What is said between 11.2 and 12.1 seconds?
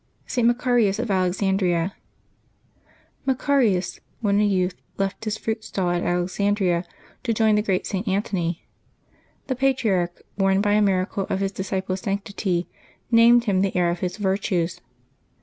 of his disciple's